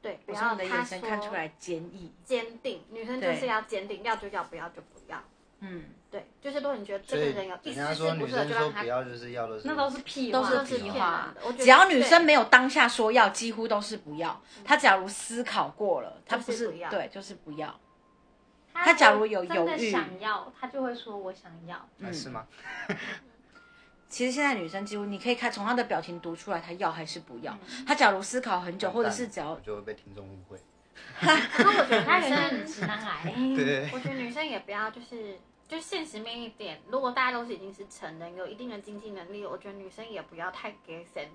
[0.05, 2.13] 对，不我从你的要他眼神看出来坚毅。
[2.27, 5.19] 坚定，女生就是要坚定，要就要，不要就不要。
[5.61, 14.39] 嗯，对，就是如果你觉得这个人有一人家丝丝说女生不适合，就让他说不要就是要的是那都是屁话，都是屁话只要女生对没有当下说要，几乎都是不要。
[14.63, 17.75] 她假如思考过了，她不是不要对，就是不要。
[18.75, 21.77] 他他假如有犹豫想要，他就会说我想要。
[21.77, 22.47] 啊是吗？
[24.09, 27.53] 其实现在女生几乎你可以看从她的表情读出来，她要还是不要。
[27.53, 30.59] 嗯她假如思考很久，或者是只要就会被听众误会。
[31.19, 36.81] 可是我觉得他女原来生，直男癌， 对对我觉得女生也不要就是就现实面一点。
[36.89, 41.29] 如果大家都是已经是成人，有一定的经济能力，我觉得女生也不要太给神。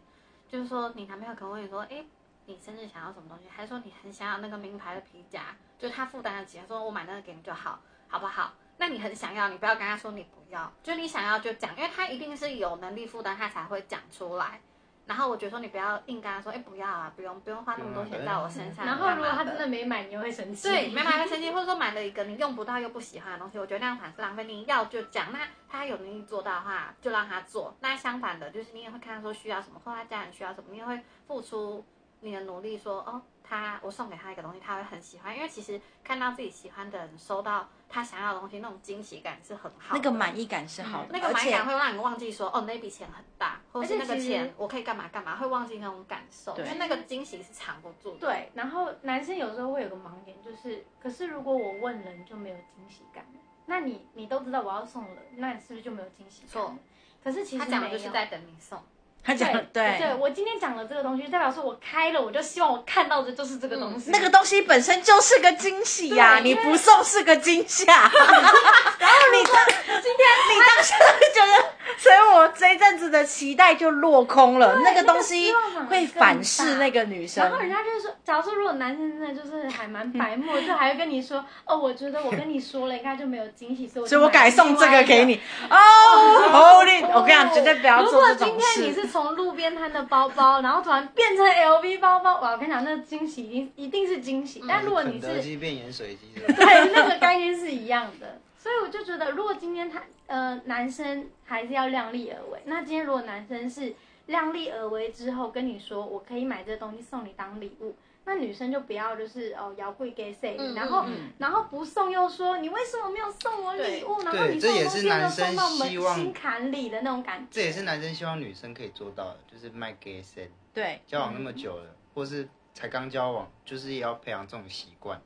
[0.48, 2.04] 就是说，你男朋友可能会问你说，哎，
[2.46, 8.54] 你生日想要什么东西，还是说你很想要那个名牌的皮夹，就他负担得起，他说我买那个给你就好，好不好？
[8.80, 14.62] 那你很想要，你不要跟他说你不要，就你想要就讲，因为他一定是有能力负担，他才会讲出来。
[15.06, 18.86] 然后我觉得说你不要硬跟他说，哎，不要啊，不用不用花那么多钱在我身上。
[18.86, 20.70] 然后如果他真的没买，你又会生气。
[20.70, 24.44] 对，没买会生气，或者说买了一个你用不到又不喜欢的东西，我觉得那样反而是浪费。
[24.44, 27.76] 你要就讲，那他有能力做到的话，就让他做。
[27.80, 31.84] 那相反的，就是你也会看他说需要什么，或他家人需要什么，你也会付出
[32.20, 35.36] 你的努力说，哦，他我送给他一个东西，他会很喜欢。
[35.36, 39.96] 因为其实看到自己喜欢的人收到他想要的东西，那种惊喜感是很好。
[39.96, 48.20] 那个满意感是好的，那个满意感会让你忘记说，哦，那笔钱很大，或者是那个钱我可以干嘛干嘛，会忘记那种感受，因为那个惊喜是藏不住的。
[48.20, 53.26] 对，然后男生有时候会有个盲点，就是，可是如果我问了，你就没有惊喜感。
[53.66, 56.76] 那你你都知道我要送了，那你是不是就没有惊喜感错？
[57.24, 58.82] 可是其实他讲的就是在等你送。
[59.24, 64.10] 他讲对对我今天讲了这个东西，代表说我开了，我就希望我看到的就是这个东西。
[64.12, 67.86] 那个东西本身就是个惊喜呀、你不送是个惊吓。
[67.94, 71.52] 然后你今天你当时就觉得，
[71.98, 74.80] 所以我这一阵子的期待就落空了。
[74.84, 75.52] 那个东西
[75.90, 77.54] 会反噬那个女生然。
[77.54, 85.40] 后人家就是说，假如说如果男生真的就是还蛮白目， 就还会跟你说，哦，我觉得我跟你说了，应该就没有惊喜，所以我所以我改送这个给你。
[85.70, 87.06] 哦哦，Holy！
[87.14, 88.94] 我跟你讲，绝对不要如果做这种今天你。
[88.94, 92.52] 是从路边摊的包包，然后突然变成 LV 包包，哇！
[92.52, 94.62] 我跟你讲，那惊喜一定一定是惊喜。
[94.68, 103.96] 但如果你肯德是基变盐水鸡，对那个概念是一样的，所以我就觉得，如果今天他呃男生还是要量力而为，那今天如果男生是
[104.26, 107.96] 量力而为之后跟你说，我可以买这东西送你当礼物。
[108.26, 117.48] 那女生就不要就是哦摇贵给谁，嗯然后、嗯然后不送又说你为什么没有送我礼物，然后你送的这也是东西又男生送到门希望心坎里的那种感觉。
[117.50, 120.52] 这也是男生希望女生可以做到的，就是卖给谁。
[120.74, 125.20] 对，交往那么久了，或是才刚交往，就是也要培养这种习惯。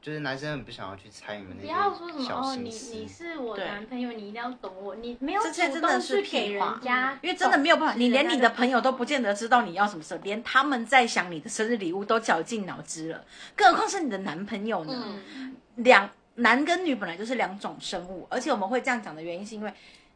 [0.00, 2.70] 就是男生很不想要去猜你们那不要说什么哦，你。
[2.70, 9.00] 你是我男朋友，你一定要懂我，你没有这些主真的是动去给人家，因为真的没有办法，你连你的朋友都不。
[9.00, 13.24] 不见得知道你要什么时候，连他们在想你的生日礼物都绞尽脑汁了，
[13.56, 14.92] 更何况是你的男朋友呢？
[15.34, 19.72] 嗯，两男跟女本来就是两种生物，而且我们会这样讲的原因是因为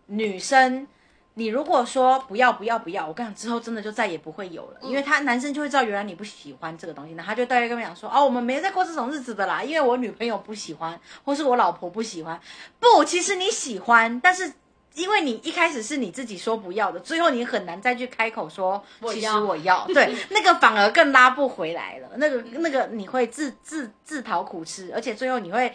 [0.08, 0.86] 女生，
[1.34, 12.40] 你如果说不要不要不要，我跟你讲之后真的就再也不会有了，因为他男生就会知道原来你不喜欢这个东西，那他就大概跟我讲说，哦，我们没在过这种日子的啦，因为我女朋友不喜欢，或是我老婆不喜欢。
[12.78, 14.52] 不，其实你喜欢，但是。
[14.94, 22.08] 因为你一开始是你自己说不要的，最后你很难再去开口说，其实我要我要， 对，那个反而更拉不回来了。
[22.14, 25.74] 那个那个你会自自自讨苦吃，而且最后你会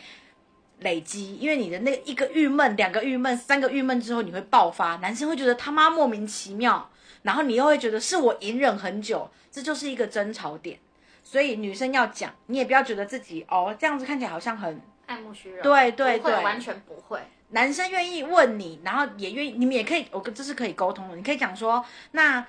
[0.80, 4.96] 累积，因为你的那一个郁闷、两个郁闷、三个郁闷之后，你会爆发。
[4.98, 6.90] 男生会觉得他妈莫名其妙，
[7.24, 10.80] 然后你又会觉得是我隐忍很久，这就是一个争吵点。
[11.24, 17.20] 所以女生要讲，你也不要觉得自己哦这样子看起来好像很爱慕虚荣，对对对完全不会。
[17.50, 21.16] 男生愿意问你，然后也愿意，你们也可以，我跟这是可以沟通的。
[21.16, 22.46] 你可以讲说，那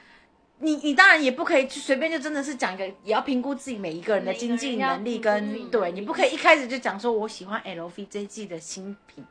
[0.62, 9.24] 你你当然也不可以去随便就真的是讲一个，也要评估自己每一个人的经济能力跟对，能力你不可以一开始就讲说我喜欢 LV 这一季的新品，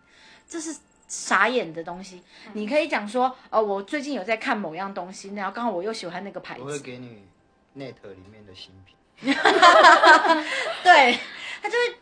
[0.48, 0.76] 这是
[1.08, 2.22] 傻眼的东西。
[2.54, 7.24] 你可以讲说，呃，我最近有在看某样东西，然后刚好我又喜欢那个牌子我会子，给你
[7.78, 8.96] Net 里面的新品。
[10.84, 11.20] 对，
[11.62, 11.96] 他就是，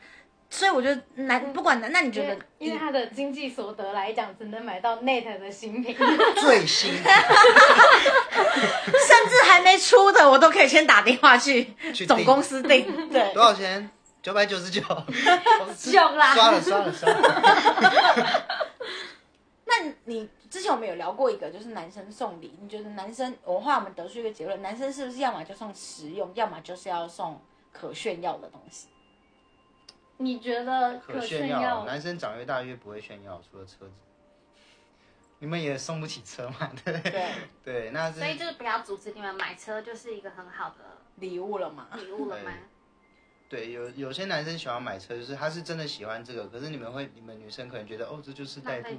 [0.49, 5.93] 所以我觉得男不管男，那你觉得因为因为他的经济所得来讲，只能买到 Net 的新品。
[6.39, 7.13] 最新品 甚
[9.29, 13.33] 至还没出的，我都可以先打电话去去总公司订， 对。
[13.33, 13.89] 多少钱？
[14.23, 14.81] 九百九十九。
[15.75, 18.45] 囧啦刷了刷了刷了。
[19.65, 19.73] 那
[20.05, 27.41] 你之前我们有聊过一个，就是男生送礼，你觉得男生，我后来我们得出一个结论，男生是不是要么就送实用，要么就是要送
[27.73, 28.87] 可炫耀的东西？
[30.17, 33.91] 你觉得可炫炫耀，男生长越大越不会炫耀，除了车子。
[35.39, 36.71] 你们也送不起车嘛？
[36.83, 37.31] 对对，
[37.63, 40.77] 对，那是所以就是不要阻止你们买车，就是一个很好的
[41.17, 41.87] 礼物了嘛？
[41.95, 42.51] 礼物了吗？
[43.47, 48.89] 对有有些男生喜欢买车，就是他是真的喜欢这个，可是你们会，你们女生可能觉得哦，这就是代步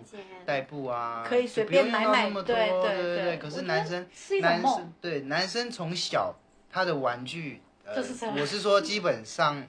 [0.46, 3.38] 代步啊，可以随便买买对对对对对。
[3.38, 6.37] 可是男生是一种梦男生，对男生从小
[6.70, 9.66] 他的玩具，呃就是我是说基本上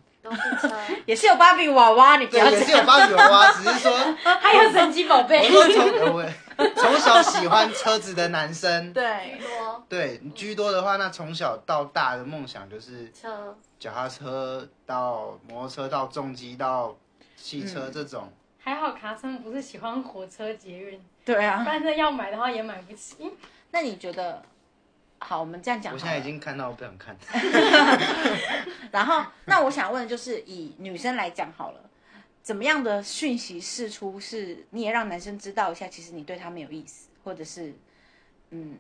[1.05, 2.59] 也是有芭比娃娃，你不对要这样。
[2.59, 3.91] 也是有芭比娃娃，只是说
[4.41, 5.63] 还有神奇宝贝我。
[5.67, 6.34] 说
[6.75, 16.95] 从从小喜欢车子的男生，对居，多对居多的话，那从小到大的梦想就是车，脚踏车到摩托车到重机到
[17.38, 18.32] 汽车这种。
[18.61, 21.69] 还好卡森不是喜欢火车捷运，对啊不。
[21.69, 23.15] 然真的要买的话也买不起。
[23.71, 24.41] 那你觉得
[25.20, 25.93] 好，我们这样讲。
[25.93, 27.15] 我现在已经看到不想看。
[28.91, 31.80] 然后，那我想问的就是，以女生来讲好了，
[32.41, 37.74] 怎么样的讯息释出是你也让男生知道一下，其实你对他没有意思，或者是
[38.51, 38.78] 嗯，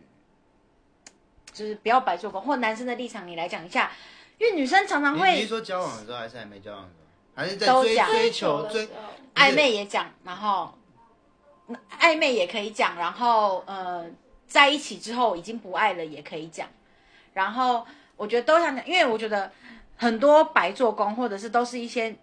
[1.53, 3.91] 就是不要白做工，或男生的立场你来讲一下，
[4.37, 8.89] 因为女生常常你你会是说交往的时候，还是还没交往的时候，还是在追都讲追求追？
[9.35, 10.73] 暧昧也讲，然后
[11.67, 14.05] 那暧昧也可以讲，然后呃，
[14.49, 16.67] 在一起之后已经不爱了也可以讲，
[17.33, 17.85] 然后
[18.17, 19.49] 我觉得都想讲，因为我觉得
[19.95, 22.15] 很多白做工或者是都是一些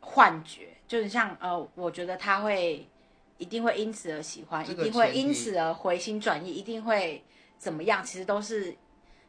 [0.00, 2.88] 幻觉，就是像呃，我觉得他会
[3.36, 7.22] 一定会因此而喜欢，这个一定会前提因此而回心转意，一定会
[7.58, 8.74] 怎么样，其实都是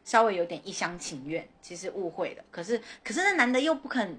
[0.02, 2.44] 稍微有点一厢情愿，其实误会了。
[2.50, 4.18] 可是可是那男的又不肯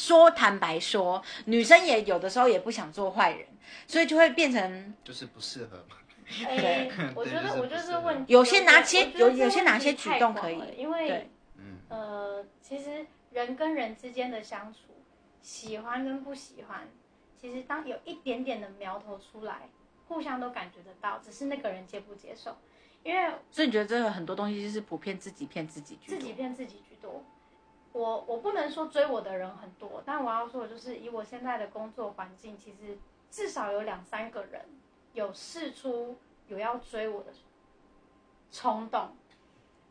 [0.00, 3.46] 说坦白说，女生也有的时候也不想做坏人，
[3.86, 5.96] 所以就会变成就是不适合嘛。
[6.46, 14.78] 哎， 我觉得我觉得不适合这问有些哪些有有些哪些举动可以因为嗯，呃，其实人跟人之间的相处，
[15.42, 16.88] 喜欢跟不喜欢，
[17.38, 19.68] 其实当有一点点的苗头出来，
[20.08, 22.56] 互相都感觉得到，只是那个人接不接受。
[23.02, 27.24] 因为所以你觉得这个很多东西就是普遍自己骗自己居自己骗自己居多。
[27.92, 32.98] 我我不能说追我的人很多，但我要说的就是以我现在的工作环境，其实
[33.30, 34.64] 至少有两三个人
[35.12, 37.32] 有试出有要追我的
[38.50, 39.16] 冲动。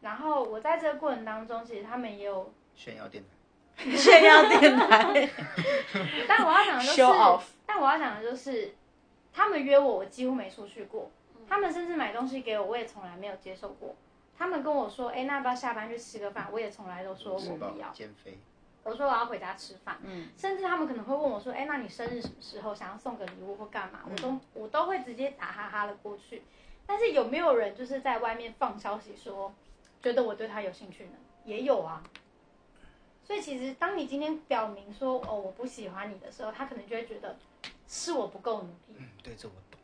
[0.02, 3.30] 然后我在这个过程当中，其实他们也有，炫耀电台。
[3.96, 5.30] 炫耀电台
[6.28, 8.74] 但我要讲的就是但我要讲的就是，
[9.32, 11.10] 他们约我，我几乎没出去过。
[11.48, 13.96] 他们甚至买东西给我，我也从来没有接受过。
[14.40, 17.90] 他们跟我说：“哎，那要不要下班去吃个饭？”我也从来都说我不要。
[17.90, 18.40] 减肥，
[18.84, 19.98] 我说我要回家吃饭。
[20.02, 22.74] 嗯，甚至他们可能会问我说：“哎，那你生日什么时候？
[22.74, 26.42] 想要送个礼物或干嘛？”我都我都会直接打哈哈的过去。
[26.88, 29.54] 但是有没有人就是在外面放消息说，
[30.02, 31.12] 觉得我对他有兴趣呢？
[31.44, 32.02] 也有啊。
[33.26, 37.38] 所以其实当你今天表明说哦我不喜欢你的时候，他可能就会觉得
[37.90, 38.96] 是我不够努力。
[39.00, 39.80] 嗯，对，这我懂。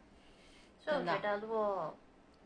[0.80, 1.94] 所以我觉得，如果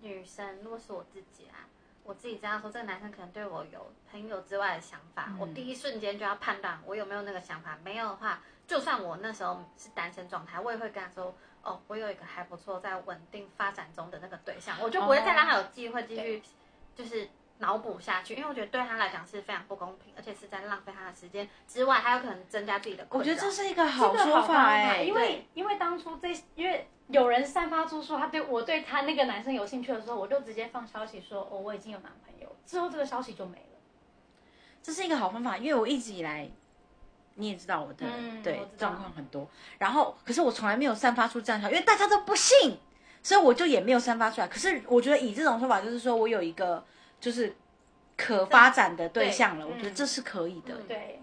[0.01, 1.68] 女生，如果是我自己啊，
[2.10, 7.78] 我自己知道说这个男生可能对我有朋友之外的想法，嗯我第一瞬间就要判断我有没有那个想法。
[7.84, 16.41] 没有的话，就算我那时候是单身状态，我也会跟他说，哦，我有一个还不错在稳定发展中的那个对象，我就不会再让他有机会继续
[16.95, 17.30] 就是
[17.60, 23.20] 脑补下去，因为我觉得对他来讲是非常不公平，而且是在浪费他的时间之外，还有可能增加自己的困扰。
[23.20, 33.64] 我觉得这是一个好说法哎、因为因为当初这因为有人散发出说他对我对他那个男生有兴趣的时候，我就直接放消息说哦我已经有男朋友，之后这个消息就没了。
[34.82, 36.49] 这是一个好方法，因为我一直以来，
[37.36, 38.05] 你也知道我的、
[38.41, 39.45] 对状况很多，
[39.78, 42.78] 然后可是我从来没有散发出这样的消息，因为大家都不信，
[43.22, 44.47] 所以我就也没有散发出来。
[44.47, 46.84] 可是我觉得以这种说法，就是说我有一个
[47.20, 47.55] 就是
[48.17, 50.76] 可发展的对象了，我觉得这是可以的。
[50.76, 51.20] 嗯对，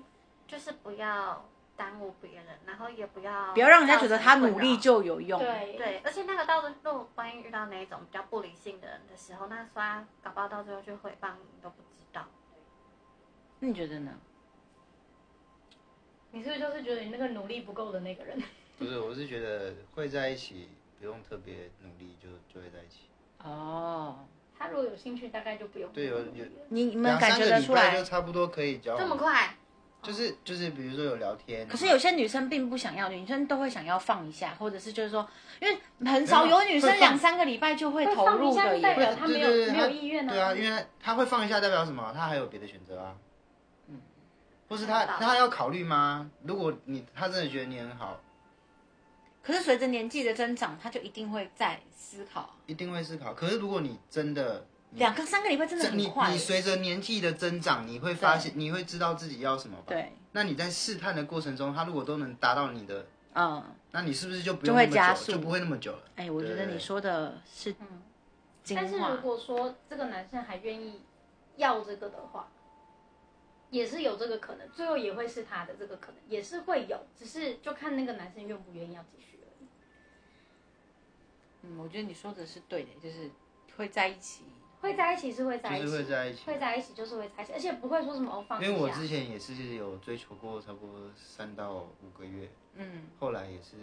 [0.46, 5.38] 就是不要耽误别人，然后也不要不要让人家觉得他努力就有用。
[5.38, 12.26] 对对，而且那个到时候，如果万一遇到那一种比较不理性的人的时候，那说他搞不好到最后去诽谤你都不知道。
[13.60, 14.12] 那你觉得呢？
[16.32, 18.42] 你是不是就是觉得你那个努力不够的那个人？
[18.78, 20.68] 不是，我是觉得会在一起，
[20.98, 23.04] 不用特别努力就就会在一起。
[23.42, 24.26] 哦，
[24.58, 29.00] 他如果有兴趣，大概就不用对有有你你们感觉得出来就差不多可以交往。
[29.00, 29.54] 这么快？
[30.02, 31.66] 就是就是，比如说有聊天。
[31.66, 35.28] 可是有些女生并不想要，女生都会想要放一下，或者是就是说，
[35.60, 35.76] 因为
[36.08, 39.26] 很少有女生两三个礼拜就会投入的代表她。
[39.26, 42.12] 没有对对对没有意愿啊对啊，因为她会放一下，代表什么？
[42.14, 43.16] 她还有别的选择啊。
[43.88, 44.00] 嗯，
[44.68, 46.30] 或是他知道他要考虑吗？
[46.44, 48.20] 如果你他真的觉得你很好，
[49.46, 52.56] 可是随着年纪的增长，他就一定会在思考。
[52.66, 53.32] 一定会思考。
[53.32, 56.36] 可是如果你真的两个三个礼拜真的很快你。
[56.36, 59.84] 随着年纪的增长，你会发现你会知道自己要什么吧？。
[59.86, 66.02] 对，那你在试探的过程中，他如果都能达到你的，嗯，那你是不是就不用那么久，会加速就不会那么久了？
[66.16, 68.02] 哎，我觉得你说的是嗯，
[68.74, 69.16] 但是如。
[69.18, 71.02] 果说这个男生还愿意
[71.54, 72.48] 要这个的话，
[73.70, 79.35] 也是有这个可能，最后也会是他的这个可能，也是会有，只是就看那个男生愿不愿意要继续。
[81.68, 83.30] 嗯，我觉得你说的是对的，就是
[83.76, 84.44] 会在一起。
[84.78, 86.44] 会在一起是会在一就起，是会在一起。
[86.44, 93.74] 会在一起就是会在一起，而且不会说什么哦放因为我之前也是有追求过差不多三到五个月，嗯，后来也是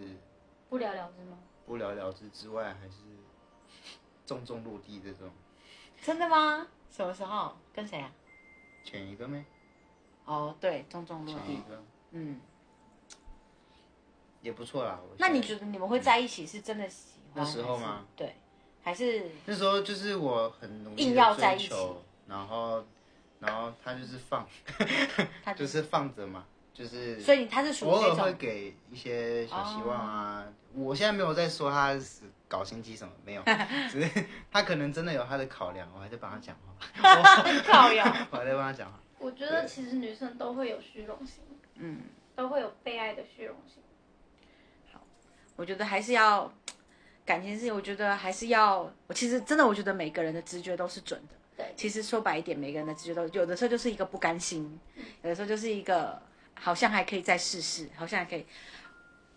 [0.69, 1.37] 不了了之吗？
[1.65, 2.97] 不了了之之外，还是
[4.25, 5.29] 重重落地这种。
[6.01, 6.67] 真的吗？
[6.91, 7.57] 什么时候？
[7.73, 8.11] 跟谁啊？
[8.85, 9.43] 前一个没？
[10.25, 11.45] 哦，对，重重落地。
[11.47, 12.39] 前一个嗯，
[14.41, 14.99] 也不错啦。
[15.01, 16.87] 我那你觉得你们会在一起是真的？
[17.35, 18.05] 那时候吗？
[18.15, 18.35] 对，
[18.83, 22.83] 还是那时候就是我很努力硬要的在一起追求，然后
[23.39, 24.47] 然后他就是放，
[25.43, 30.43] 他 就是放着嘛，就是所以他是属于偶尔会给一些小希望啊。
[30.47, 33.43] 哦我现在没有在说他是搞心机什么，没有，
[33.91, 38.07] 只是他可能真的有他的考量，我还在帮他讲话，考量。
[38.31, 38.99] 我还在帮他讲话。
[39.19, 41.43] 我觉得其实女生都会有虚荣心，
[41.75, 42.01] 嗯，
[42.35, 43.83] 都会有被爱的虚荣心。
[45.55, 46.51] 我觉得还是要
[47.25, 51.35] 感情事情，我觉得还是要，我其实真的我觉得每个人的直觉都是准的。
[51.55, 54.79] 对其实说白一点，每个人的直觉都有的时候就是一个不甘心，
[55.21, 56.19] 有的时候就是一个
[56.59, 58.45] 好像还可以再试试，好像还可以。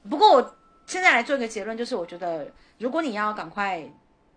[0.09, 0.57] 不过我
[0.87, 3.85] 现在来做一个结论，就是我觉得如果你要赶快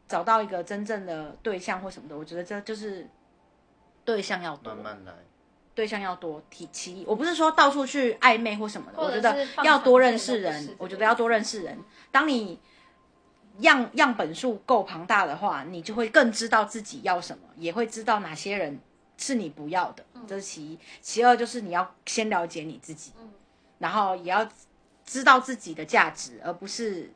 [0.08, 3.08] 找到一个真正的对象或什么的，我觉得这就是
[4.04, 5.14] 对象要多慢，慢来，
[5.74, 7.06] 对象要多提其一。
[7.06, 11.80] 我不是说到处去暧昧或什么的，我觉得要多认线识人我觉得要多认识人。
[12.12, 12.60] 当你
[13.60, 18.80] 样样本数够庞大的话，你就会更知道自己要什么，也会知道哪些人
[19.18, 20.80] 是你不要的，这是其一。
[21.02, 23.30] 其二就是你要先了解你自己，嗯
[23.80, 24.48] 然后也要
[25.06, 27.10] 知道自己的价值，而不是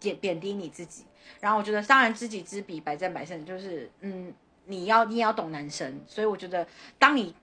[0.00, 1.04] 贬贬低你自己。
[1.40, 4.34] 然后我觉得，当然知己知彼，百战百胜，就是嗯，
[4.66, 6.66] 你要你也要懂男生，所以我觉得，
[6.98, 7.34] 当你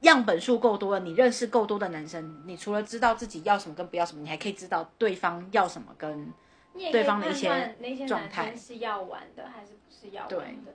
[0.00, 6.32] 样本数够多了，你认识够多的男生，你除了知道自己要什么跟不要什么，你还可以知道对方要什么跟
[6.92, 10.74] 对方的一些状态是要玩的还是不是要玩的。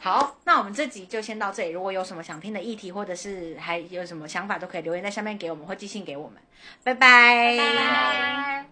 [0.00, 1.70] 好，那我们这集就先到这里。
[1.70, 6.40] 如果有什么想听的议题，或者是还有什么想法，都可以留言在下面给我们，或寄信给我们。
[6.84, 7.56] 拜拜。
[7.56, 8.66] 拜拜